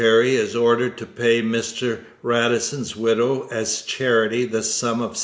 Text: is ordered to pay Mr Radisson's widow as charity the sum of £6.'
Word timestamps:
is 0.03 0.55
ordered 0.55 0.97
to 0.97 1.05
pay 1.05 1.43
Mr 1.43 2.03
Radisson's 2.23 2.95
widow 2.95 3.47
as 3.51 3.83
charity 3.83 4.45
the 4.45 4.63
sum 4.63 4.99
of 4.99 5.11
£6.' 5.11 5.19